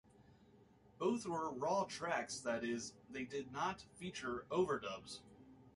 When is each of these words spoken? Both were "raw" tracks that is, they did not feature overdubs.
Both 0.97 1.27
were 1.27 1.51
"raw" 1.53 1.83
tracks 1.83 2.39
that 2.39 2.63
is, 2.63 2.93
they 3.11 3.23
did 3.23 3.51
not 3.51 3.83
feature 3.93 4.47
overdubs. 4.49 5.19